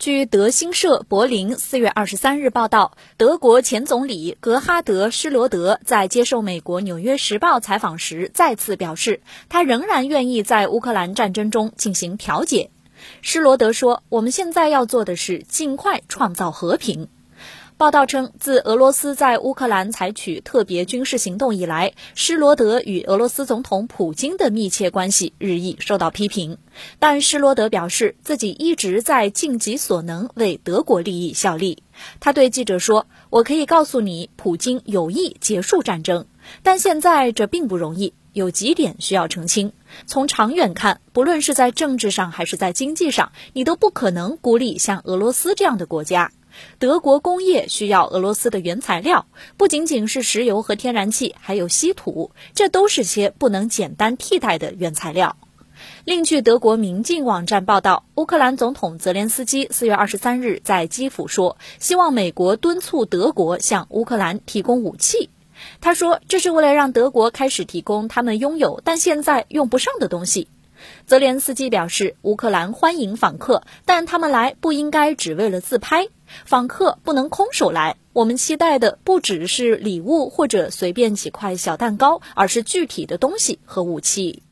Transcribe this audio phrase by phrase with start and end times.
[0.00, 12.70] 据德新社柏林四月二十三日报道，德国前总理格哈德·施罗德在接受美国《纽约时报》采访时再次表示，他仍然愿意在乌克兰战争中进行调解。
[13.20, 17.08] 施罗德说：“我们现在要做的是尽快创造和平。”
[17.80, 26.58] 报道称，自俄罗斯在乌克兰采取特别军事行动以来，施罗德与俄罗斯总统普京的密切关系日益受到批评。
[26.98, 31.82] 但施罗德表示，自己一直在尽己所能为德国利益效力。
[32.20, 36.26] 他对记者说：“我可以告诉你，普京有意结束战争，
[36.62, 38.12] 但现在这并不容易。
[38.34, 39.72] 有几点需要澄清。
[40.06, 46.30] 从长远看，不论是在政治上还是在经济上，你都不可能孤立像俄罗斯这样的国家。”
[46.78, 55.36] 德国工业需要俄罗斯的原材料，不仅仅是石油和天然气，还有稀土，这都是些不能简单替代的原材料。
[56.04, 65.30] 另据德国民进网站报道，乌克兰总统泽连斯基四月二十三日在基辅说，希望美国敦促德国向乌克兰提供武器。
[65.80, 70.48] 他说，这是为了让德国开始提供他们拥有但现在用不上的东西。
[71.06, 76.08] 泽连斯基表示，乌克兰欢迎访客，但他们来不应该只为了自拍。
[76.44, 84.42] 访客不能空手来，我们期待的不只是礼物或者随便几块小蛋糕，而是具体的东西和武器。